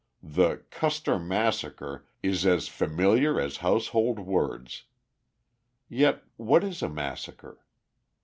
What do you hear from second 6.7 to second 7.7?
a massacre?